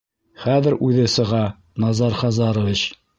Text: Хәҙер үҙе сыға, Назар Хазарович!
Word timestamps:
Хәҙер 0.43 0.75
үҙе 0.87 1.03
сыға, 1.15 1.41
Назар 1.85 2.17
Хазарович! 2.23 2.83